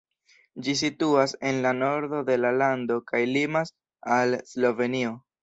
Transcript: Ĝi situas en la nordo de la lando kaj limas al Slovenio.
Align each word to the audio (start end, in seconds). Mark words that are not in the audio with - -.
Ĝi 0.67 0.73
situas 0.79 1.35
en 1.49 1.59
la 1.65 1.73
nordo 1.81 2.23
de 2.31 2.39
la 2.41 2.53
lando 2.63 2.99
kaj 3.13 3.23
limas 3.35 3.75
al 4.19 4.37
Slovenio. 4.55 5.15